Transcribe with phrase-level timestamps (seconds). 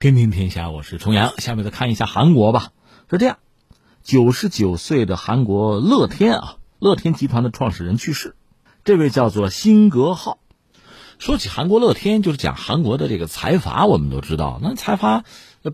[0.00, 1.32] 天天天下，我是重阳。
[1.38, 2.70] 下面再看一下韩国吧。
[3.10, 3.38] 是这样，
[4.04, 8.36] 九十九岁的韩国乐天啊，乐天集团的创始人去世，
[8.84, 10.38] 这位叫做辛格浩。
[11.18, 15.24] 说起韩国乐天，就是讲韩国的这个财阀，我们都知道，那财阀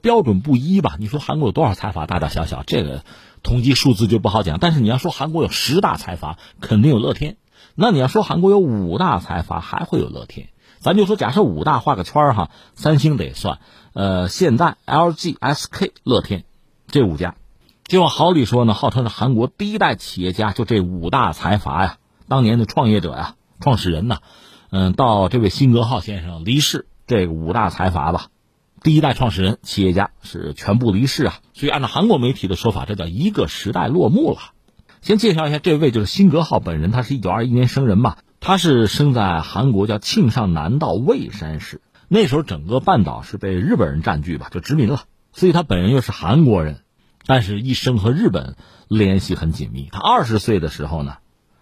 [0.00, 0.96] 标准不一吧？
[0.98, 3.04] 你说韩国有多少财阀，大大小小，这个
[3.42, 4.58] 统计数字就不好讲。
[4.58, 7.36] 但是你要说韩国有十大财阀，肯定有乐天。
[7.74, 10.48] 那你要说韩国有五大财阀，还会有乐天。
[10.80, 13.58] 咱就说，假设五大画个圈哈，三星得算。
[13.94, 16.44] 呃，现代、LG、SK、乐天，
[16.88, 17.36] 这五家，
[17.84, 24.18] 就往好里说呢，号称是韩国第一代企业家，就这五大财阀呀，当年的创业者呀，创始人呐，
[24.70, 28.26] 嗯，到这位辛格浩先生离世，这五大财阀吧，
[28.82, 34.38] 第一代创始人、企业家是全部离世啊，所以按照韩国媒体的说法，这叫一个时代落幕了。
[35.02, 38.16] 先介绍一下这位，就是辛格浩本人，他是一九二一年生人嘛，
[38.46, 41.80] 他是生在韩国叫庆尚南道蔚山市。
[42.08, 46.80] 那时候整个半岛是被日本人占据吧，就殖民了，所以他本人又是韩国人，
[47.24, 49.88] 但是一生和日本联系很紧密。
[49.90, 51.16] 他二十岁的时候呢，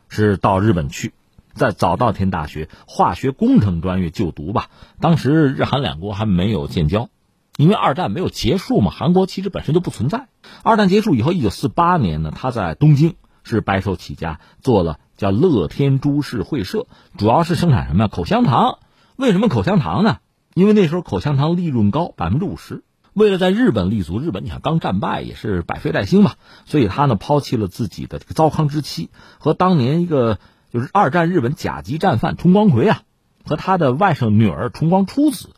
[0.09, 1.13] 是到日本去，
[1.55, 4.69] 在早稻田大学化学工程专业就读吧。
[4.99, 7.11] 当时日韩两国还没有建交，
[7.59, 10.27] 因为二战没有结束嘛，韩国其实本身就不存在。
[10.65, 13.15] 二战结束以后，一九四八年呢，他在东京
[13.45, 18.09] 是白手起家，做了叫乐天株式会社，主要是生产什么呀？
[18.09, 18.81] 口香糖。
[19.15, 20.19] 为什么口香糖呢？
[20.53, 22.83] 因为那时候口香糖利润高，百分之五十。
[23.13, 26.33] 为了在日本立足，日本你看刚战败也是百废待兴嘛，
[26.65, 30.41] 所以他呢抛弃了自己的这个糟糠之妻，和当年一个
[30.73, 33.03] 就是二战日本甲级战犯重光葵啊，
[33.45, 35.51] 和他的外甥女儿重光初子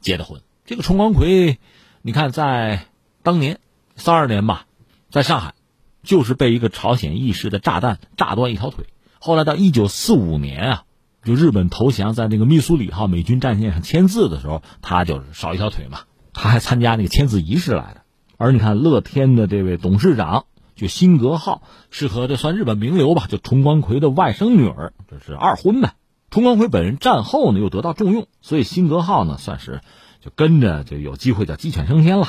[0.00, 0.40] 结的婚。
[0.64, 1.60] 这个重光葵，
[2.02, 2.86] 你看在
[3.22, 3.60] 当年
[3.94, 4.66] 三二年吧，
[5.10, 5.54] 在上海
[6.02, 8.86] 就是被一个朝鲜义士的炸弹炸断一条腿。
[9.22, 10.82] 后来到一九四五年啊。
[11.24, 16.00] 就日本投降，在那个密苏里号美军战舰上签字的时候，他就是少一条腿嘛。
[16.32, 18.02] 他还参加那个签字仪式来的。
[18.38, 25.94] 而你看乐天的这位董事长，就辛格号，是和这算日本名流吧，就重光葵的外甥女儿，这是二婚呗。
[26.28, 29.80] 重光葵本人战后呢又得到重用，所以辛格号呢算是
[30.20, 32.26] 就跟着就有机会叫鸡犬升天了，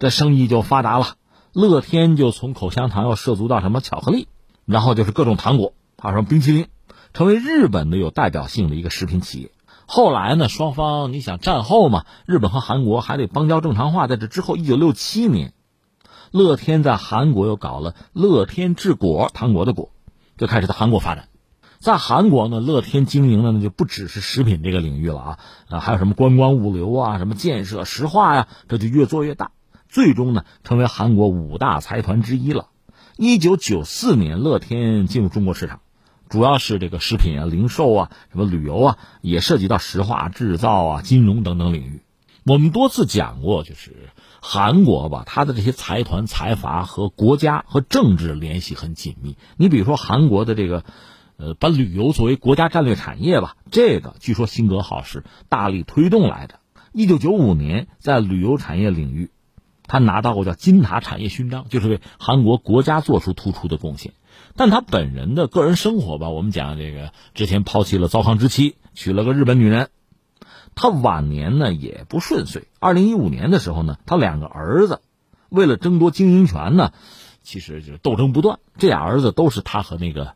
[0.00, 1.14] 这生意就发达了。
[1.52, 4.26] 乐天就从口香糖要涉足到什么巧克力，
[4.64, 6.66] 然后就是各种糖果，还有什么冰淇淋。
[7.12, 9.52] 成为日本的有代表性的一个食品企业。
[9.86, 14.06] 后来呢，双方你想战后嘛，日本和韩国还得邦交正常化。
[14.06, 15.52] 在这之后，一九六七年，
[16.30, 19.92] 乐天在韩国又搞了乐天制果糖果的果，
[20.38, 21.28] 就开始在韩国发展。
[21.78, 29.50] 在韩国呢，乐天经营的呢就不只是食品这个领域了啊，啊还有什么观光物流啊，什么建设石化呀，这就越做越大，
[29.88, 32.68] 最终呢成为韩国五大财团之一了。
[33.18, 35.80] 一九九四年，乐天进入中国市场。
[36.32, 42.00] 主要是这个食品啊、零售啊、什么旅游啊，也涉及到石化制造啊、金融等等领域。
[42.46, 44.08] 我们多次讲过，就是
[44.40, 49.36] 韩国吧，它的这些财团财阀和国家和政治联系很紧密。
[49.58, 50.84] 你比如说韩国的这个，
[51.36, 56.60] 呃，把旅游作为国家战略产业吧，这个据说辛格浩是大力推动来的。
[56.94, 59.30] 一九九五年，在旅游产业领域，
[59.86, 64.14] 他拿到过叫金塔产业勋章，就是为韩国国家做出突出的贡献。
[64.56, 69.88] 但他本人的个人生活吧，我们讲这个之前抛弃了糟糠之妻，娶了个日本女人。
[70.74, 72.68] 他晚年呢也不顺遂。
[72.80, 75.00] 二零一五年的时候呢，他两个儿子
[75.48, 76.92] 为了争夺经营权呢，
[77.42, 78.58] 其实就斗争不断。
[78.78, 80.34] 这俩儿子都是他和那个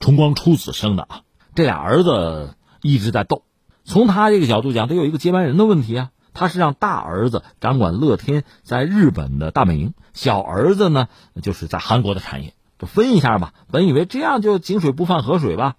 [0.00, 1.20] 重光初子生的啊。
[1.54, 3.42] 这俩儿子一直在斗。
[3.84, 6.10] 从他这个角度讲，得有一个接班人的问题啊。
[6.34, 11.08] 他是让大儿子掌管乐天在日本的大本营，小儿子呢
[11.42, 12.54] 就是在韩国的产业。
[12.78, 15.76] 就分一下吧，本以为这样就井水不犯河水吧，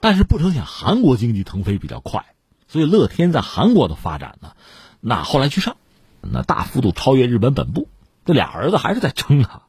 [0.00, 2.26] 但是不成想韩国经济腾飞比较快，
[2.68, 4.52] 所以乐天在韩国的发展呢，
[5.00, 5.76] 那后来居上，
[6.20, 7.88] 那大幅度超越日本本部。
[8.24, 9.62] 这俩儿子还是在争啊。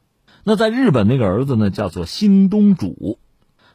[0.44, 3.18] 那在日本那个儿子呢，叫做新东主，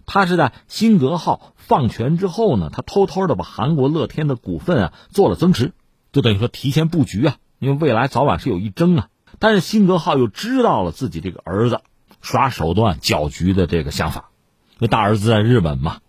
[0.05, 5.73] 他是在辛格浩放权之后呢，他偷偷的把韩国乐天的股份啊做了增持，
[6.13, 9.07] 就等于说提前布局啊，因为未来早晚是有一争啊。
[9.39, 11.81] 但是辛格浩又知道了自己这个儿子。
[12.21, 14.29] 耍手段搅局的这个想法，
[14.73, 15.99] 因为大儿子在日本嘛，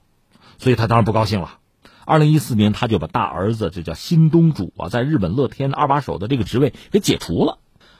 [0.58, 1.58] 所以他当然不高兴了。
[2.04, 7.58] 二零一四年，他就把大儿子这叫新东主啊，在日本乐天的二把手的这个职位给解除了。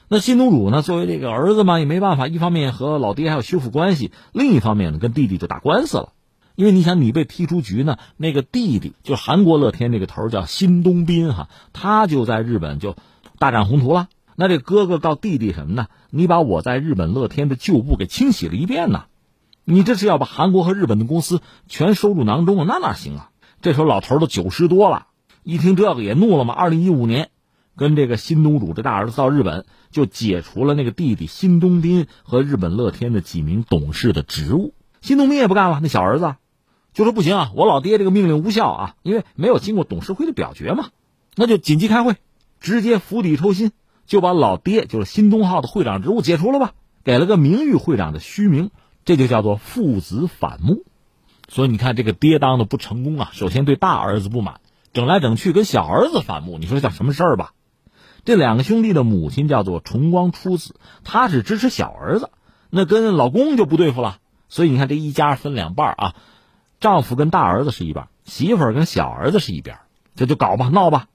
[0.09, 6.09] 那新东主呢，作为这个儿子嘛，也没办法，一方面和老爹还要修复关系，另一方面呢，跟弟弟就打官司了。
[6.55, 12.97] 因为你想，你被踢出局呢，那个弟弟就韩国乐天那个头叫新东斌哈，他就在日本就
[13.39, 14.09] 大展宏图了。
[14.35, 15.87] 那这哥哥告弟弟什么呢？
[16.09, 19.05] 你把我在日本乐天的旧部给清洗了一遍呢，
[19.63, 22.65] 你这是要把韩国和日本的公司全收入囊中啊？
[22.67, 23.31] 那哪行啊？
[23.61, 25.07] 这时候老头都九十多了，
[25.43, 26.53] 一听这个也怒了嘛。
[26.53, 27.29] 二零一五年，
[27.75, 34.73] 跟这个新东主这大儿子到日本，就解除了那个弟弟新东斌和日本乐天的几名董事的职务。
[35.01, 36.35] 新东斌也不干了，那小儿子
[36.93, 40.89] 就说不行啊，我老爹这个命令无效啊，因为没有经过董事会的表决嘛，
[41.35, 42.15] 那就紧急开会，
[42.59, 43.71] 直接釜底抽薪，
[44.11, 46.73] 就把老爹就是新东浩的会长职务解除了吧，
[47.05, 48.69] 给了个名誉会长的虚名，
[49.05, 50.83] 这就叫做父子反目。
[51.47, 54.59] 所以你看这个爹当的不成功啊，首先对大儿子不满，
[54.91, 57.53] 整来整去跟小儿子反目，你说叫什么事儿吧？
[58.25, 60.75] 这两个兄弟的母亲叫做重光初子，
[61.05, 62.31] 他是支持小儿子，
[62.69, 64.17] 那跟老公就不对付了。
[64.49, 66.15] 所以你看这一家分两半啊，
[66.81, 69.77] 丈夫跟大儿子是一半，媳妇儿跟小儿子是一边，
[70.17, 71.07] 这就搞吧闹吧。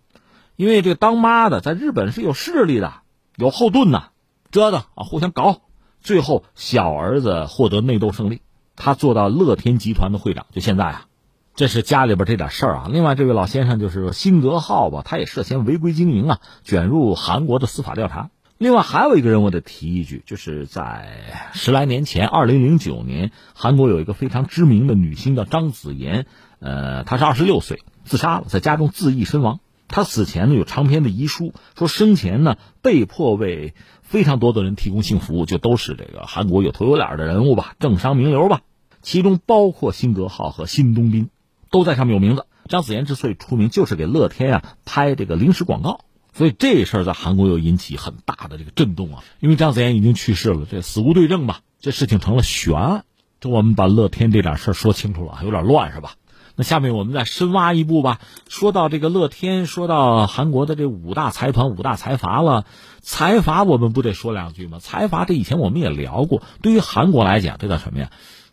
[0.56, 2.94] 因为这个当妈的在日本是有势力的，
[3.36, 4.08] 有后盾呐，
[4.50, 5.60] 折腾啊，互相搞，
[6.00, 8.40] 最后小儿子获得内斗胜利，
[8.74, 11.06] 他做到乐天集团的会长，就现在啊。
[11.54, 12.88] 这是家里边这点事儿啊。
[12.90, 18.28] 另外，这位老先生就是辛格浩吧，他也涉嫌违规经营啊，卷入韩国的司法调查。
[18.58, 26.26] 另外，还有一个人我得提一句，就是在十来年前，二零零九年，韩国有一个非常知名的女星叫张子妍，
[26.58, 29.60] 呃，她是二十六岁，自杀了，在家中自缢身亡。
[29.88, 38.62] 他死前呢有长篇的遗书，说生前呢被迫为非常多的人提供性服务，就都是这个韩国有头有脸的人物吧，政商名流吧，
[39.02, 41.30] 其中包括辛格浩和辛东斌。
[41.68, 42.46] 都在上面有名字。
[42.68, 49.24] 张子妍之所以出名，就是给乐天啊拍这个零食广告，所以这事儿在韩国又引起很大的这个震动啊。
[49.40, 53.04] 因为张子妍已经去世了，这死无对证吧，这事情成了悬案。
[53.40, 56.14] 这我们把乐天这点事儿说清楚了，有点乱是吧？
[56.56, 58.18] 那下面我们再深挖一步吧。
[58.48, 62.64] 说到这个乐天，说到韩国的这五大财团、五大财阀了，
[63.02, 64.78] 财阀我们不得说两句吗？
[64.80, 68.10] 财阀这以前我们也聊过，对于韩国来讲，这叫什么呀？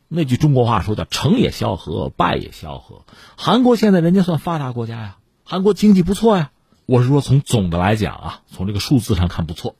[0.09, 3.05] 那句中国话说叫“成也萧何，败也萧何”。
[3.35, 6.51] 韩国现在人家算发达国家呀，韩国经济不错呀。
[6.85, 9.75] 我是说从总的来讲啊，从这个数字上看不错。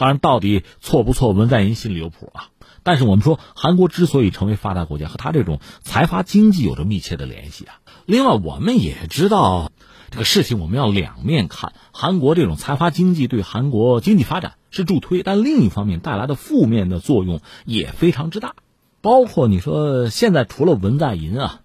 [0.00, 2.48] 当然，到底错不错，文在寅心里有谱啊。
[2.82, 7.74] 但是我们说，韩国之所以成为发达国家，和他这种财阀经济有着密切的联系啊。
[8.06, 9.70] 另外，我们也知道
[10.10, 11.74] 这个事情，我们要两面看。
[11.92, 18.54] 韩国这种财阀经济对韩国经济发展是助推，但另一方面带来的负面的作用也非常之大。
[19.02, 21.60] 包括你说现在除了文在寅啊，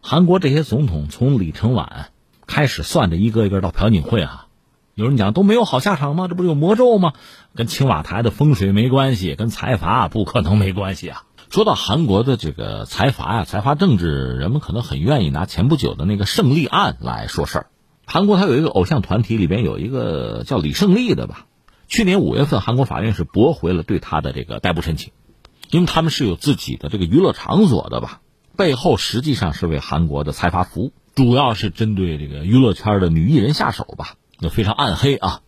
[0.00, 2.10] 韩国这些总统从李承晚
[2.46, 4.41] 开始算着一个一个到朴槿惠啊，
[4.94, 6.28] 有人讲都没有好下场吗？
[6.28, 7.14] 这不是有魔咒吗？
[7.54, 11.24] 跟青瓦台的风水没关系，跟财阀不可能没关系啊。
[11.48, 17.66] 说到韩国的这个财阀呀，财阀政治，人们可能很愿意拿前不久的那个胜利案来说事儿。
[18.04, 21.46] 韩国它有一个偶像团体，里边有一个叫李胜利的吧。
[21.88, 25.12] 去年五月份，韩国法院是驳回了对他的这个逮捕申请。
[25.70, 28.20] 因为他们是有自己的这个娱乐场所的吧，
[28.58, 34.16] 背后实际上是为韩国的财阀服务，主要是针对这个娱乐圈的女艺人下手吧，
[34.48, 35.40] 非常暗黑啊。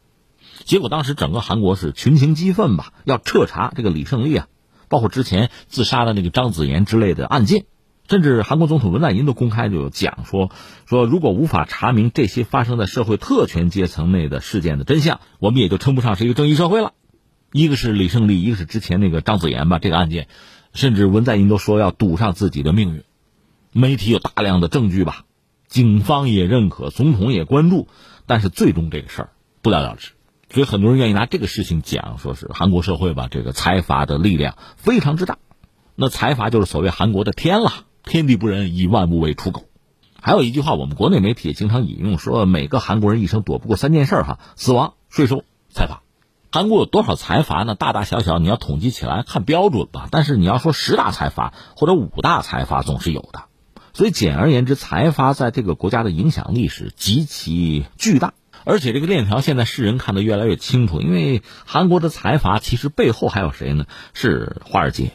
[0.64, 4.46] 结果当时整个韩国是群情激愤吧，要彻查这个李胜利啊，
[4.88, 7.64] 包括之前自杀的那个张子妍之类的案件，
[8.08, 10.50] 甚至韩国总统文在寅都公开就讲说，
[10.86, 16.92] 说如果无法查明这些发生在社会特权阶层内的事件的真相，我们也就称不上是一个正义社会了。
[17.52, 19.78] 一个是李胜利，一个是之前那个张子妍吧。
[19.78, 20.26] 这个案件，
[20.72, 23.04] 甚至文在寅都说要赌上自己的命运。
[23.70, 25.24] 媒体有大量的证据吧，
[25.68, 27.88] 警方也认可，总统也关注，
[28.26, 29.30] 但是最终这个事儿
[29.62, 30.12] 不了了之。
[30.50, 35.38] 所以很多人愿意拿这个事情讲，说是韩国社会吧，这个财阀的力量非常之大。
[35.96, 37.72] 那财阀就是所谓韩国的天了，
[38.04, 39.64] 天地不仁，以万物为刍狗。
[40.20, 46.02] 还有一句话，我们国内媒体也经常引用，说每个韩国人一生躲不过三件事哈：死亡、税收、财阀。
[46.52, 47.74] 韩国有多少财阀呢？
[47.74, 50.08] 大大小小，你要统计起来看标准吧。
[50.10, 53.44] 但是你要说十大财阀或者五大财阀，总是有的。
[53.94, 58.34] 所以简而言之，财阀在这个国家的影响力是极其巨大。
[58.64, 63.86] 而且这个链条现在世人看得越来越清楚，因为韩国的财阀其实背后还有谁呢？
[64.12, 65.12] 是华尔街，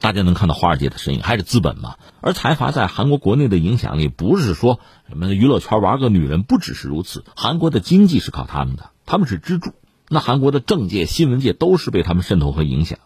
[0.00, 1.96] 大家能看到华尔街的身影，还是资本嘛？
[2.20, 4.78] 而财阀在韩国国内的影响力，不是说
[5.08, 7.24] 什么娱乐圈玩个女人，不只是如此。
[7.34, 9.72] 韩国的经济是靠他们的，他们是支柱。
[10.08, 13.00] 那韩国的政界、新闻界都是被他们渗透和影响。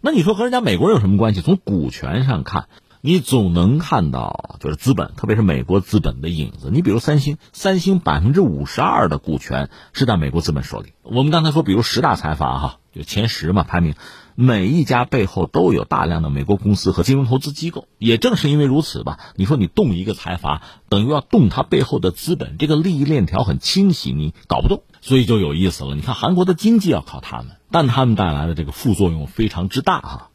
[0.00, 1.40] 那你说和人家美国人有什么关系？
[1.40, 2.68] 从股权上看，
[3.04, 6.70] 你总能看到就是资本，特别是美国资本的影子。
[6.72, 10.92] 你比如三星，三星百分之五十二的股权是在美国资本手里。
[11.02, 13.96] 我们刚才说，比如十大财阀哈，就前十嘛排名，
[14.36, 17.88] 每一家背后都有大量的美国公司和金融投资机构。
[17.98, 24.84] 也正是因为如此吧，你说你动一个财阀，等于要动他背后的资本，这个利益链条很清晰，你搞不动。
[25.00, 25.96] 所以就有意思了。
[25.96, 30.28] 你看韩国的经济要靠他们，但他们带来的这个副作用非常之大哈。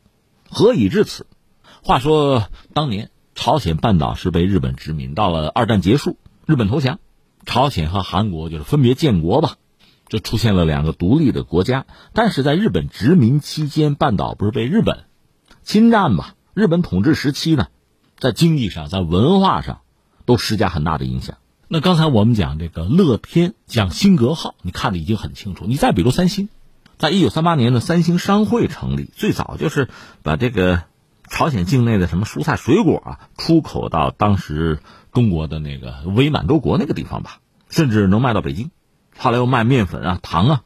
[0.50, 1.28] 何以至此？
[1.84, 7.00] 话说当年朝鲜半岛是被日本殖民，到了二战结束，日本投降，
[7.46, 9.56] 朝鲜和韩国就是分别建国吧。
[10.10, 11.86] 就出现了两个独立的国家。
[12.14, 15.04] 但是在日本殖民期间，半岛不是被日本
[15.64, 16.28] 侵占嘛？
[16.54, 17.68] 日本统治时期呢，
[18.18, 19.82] 在经济上、在文化上
[20.24, 21.40] 都施加很大的影响。
[21.68, 25.66] 那刚才我们讲这个乐天，讲辛格号，你看的已经很清楚。
[25.68, 26.48] 你再比如三星，
[26.98, 29.90] 在一九三八年的三星商会成立，最早就是
[30.24, 30.84] 把这个
[31.30, 34.80] 朝鲜境内的什么蔬菜水果啊出口到当时
[35.12, 38.72] 中国的那个伪满洲国那个地方吧，甚至能卖到北京。
[39.18, 40.64] 后来又卖面粉啊、糖啊。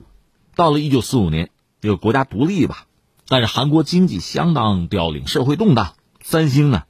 [0.55, 1.49] 到了一九四五年，
[1.79, 2.85] 这个国家独立吧，
[3.27, 5.93] 但是韩国经济相当凋零，社会动荡。
[6.21, 6.83] 三星呢？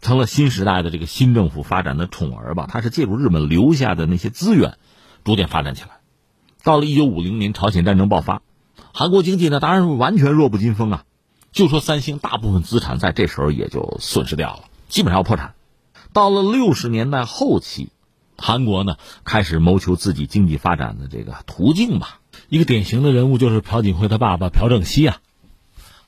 [0.00, 4.78] 成了新时代的这个新政府发展的宠儿吧，它是借助日本留下的那些资源，
[5.24, 6.00] 逐渐发展起来。
[6.62, 8.40] 到了一九五零年，朝鲜战争爆发，
[8.94, 11.04] 韩国经济呢当然完全弱不禁风啊。
[11.52, 15.54] 就说三星，大部分资产在这时候也就损失掉了，基本上要破产。
[16.12, 17.90] 到了六十年代后期，
[18.36, 22.20] 韩国呢开始谋求自己经济发展的这个途径吧。
[22.48, 25.18] 一个典型的人物就是朴槿惠他爸爸朴正熙啊。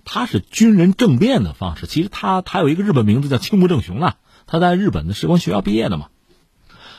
[0.04, 6.08] 他是军人政变的方式，其实他他有一个日本名字叫青木正雄啊，他在日本的士官学校毕业的嘛。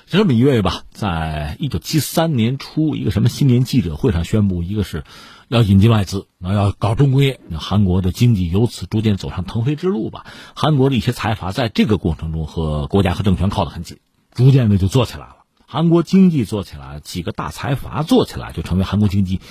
[0.05, 5.03] 这么一位吧，在一九七三年初，一个什么新年记者会上宣布，一个是
[5.47, 10.25] 要引进外资，那要搞重工业，韩国的经济由此逐渐走上腾飞之路吧。
[10.55, 13.99] 韩国的一些财阀在这个过程中和国家和政权靠得很紧，
[14.31, 15.37] 逐渐的就做起来了。
[15.65, 19.41] 韩国经济做起来，几个大财阀做起来，就成为韩国经济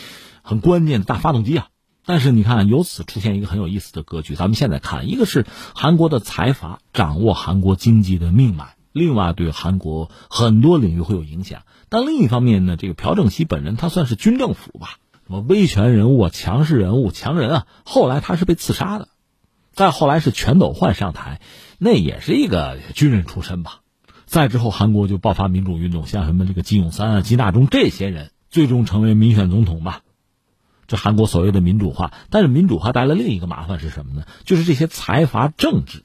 [0.43, 1.69] 很关键的大发动机啊。
[2.05, 4.35] 但是你看，由此出现一个很有意思的格局。
[4.35, 11.63] 咱们现在看，一个是韩国的财阀掌握韩国经济的命脉，另外对韩国很多领域会有影响。
[11.89, 14.99] 但另一方面呢，这个朴正熙本人他算是军政府吧，
[15.33, 17.67] 什么威权人物啊、强势人物、强人啊。
[17.87, 19.09] 后来他是被刺杀的，
[19.73, 21.41] 再后来是全斗焕上台，
[21.79, 23.81] 那也是一个军人出身吧。
[24.27, 30.03] 再之后，韩国就爆发民主运动，像什么这个金永三啊、金大中这些人，最终成为民选总统吧。
[30.87, 34.27] 这韩国所谓的民主化，但是民主化带来另一个麻烦是什么呢？
[34.45, 36.05] 就是这些财阀政治，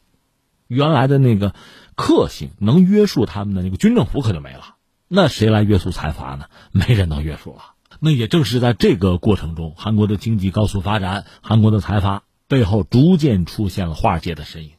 [0.68, 1.54] 原来的那个
[1.96, 4.76] 克性能约束他们的那个军政府可就没了。
[5.10, 6.46] 那谁来约束财阀呢？
[6.72, 7.74] 没人能约束了。
[8.00, 14.72] 那也正是在这个过程中，韩国的经济高速发展，韩国的财阀背后逐渐出现了华尔街的身影。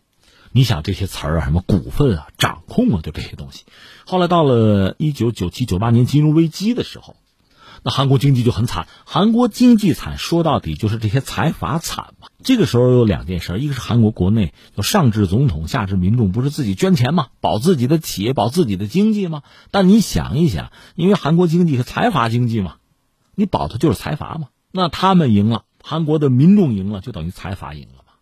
[0.52, 3.64] 你想这些词儿啊，什么股份啊、掌控啊，就这些东西。
[4.06, 7.16] 后来到了一九九七九八年金融危机的时候。
[7.84, 12.26] 那韩国经济就很惨，韩国经济惨，说到底就是这些财阀惨嘛。
[12.42, 17.28] 这个时候有两件事，一个是韩国国内就上至总统，下至民众，不是自己捐钱吗？
[17.40, 19.44] 保自己的企业，保自己的经济吗？
[19.70, 22.78] 但你想一想，因为韩国经济是财阀经济嘛，
[23.38, 24.48] 你保的就是财阀嘛。
[24.72, 28.14] 那他们赢了，韩国的民众赢了，就等于财阀赢了嘛。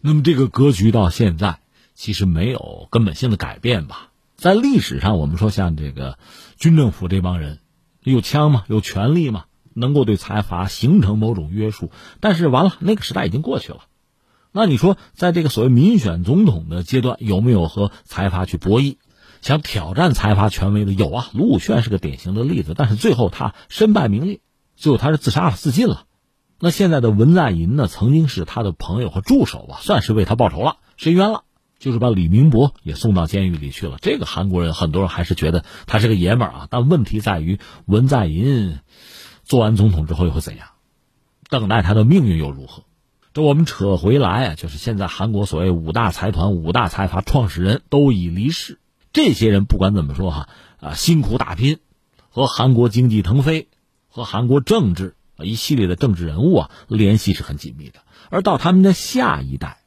[0.00, 1.60] 那么这个格局到现在
[1.94, 4.08] 其实没有根本性的改变吧？
[4.34, 6.18] 在历史上，我们说像这个
[6.56, 7.60] 军政府这帮人。
[8.02, 11.92] 有枪嘛，有权利嘛，能够对财阀形成某种约束。
[12.18, 13.82] 但是完了，那个时代已经过去了。
[14.50, 18.96] 那你说，在这个所谓民选总统的阶段，有没有和财阀去博弈，
[19.46, 20.92] 想挑战财阀权威的？
[20.92, 22.74] 有啊，卢武铉是个典型的例子。
[22.76, 24.40] 但是最后他身败名裂，
[24.74, 26.06] 最后他是自杀了，自尽了。
[26.58, 31.44] 那现在的文在寅呢，曾经是他的朋友和助手吧，算是为他报仇了，伸冤了。
[31.78, 33.98] 就是把李明博也送到监狱里去了。
[34.02, 36.68] 这个韩国人很多人还是觉得他是个爷们儿啊。
[36.68, 38.80] 但问题在于文在寅
[39.44, 40.66] 做完总统之后又会怎样？
[41.48, 42.82] 等待他的命运又如何？
[43.32, 48.80] 这我们扯回来啊，就是现在韩国所谓五大财团、五大财阀创始人都已离世。
[49.16, 51.78] 这些人不管怎么说哈啊，辛苦打拼，
[52.28, 53.68] 和韩国经济腾飞，
[54.08, 58.00] 和韩国政治啊一系列的政治人物啊联系是很紧密的。
[58.28, 59.78] 而到他们的下一代。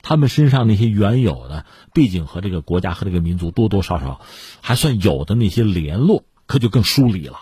[0.00, 4.22] 他们身上那些原有的，毕竟和这个国家和这个民族多多少少
[4.62, 7.40] 还算有的那些联络，可就更疏离了。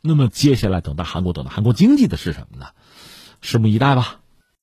[0.00, 2.68] 那么接下来等待韩国，等待韩国经济的是什么呢？
[3.42, 4.20] 拭目以待吧。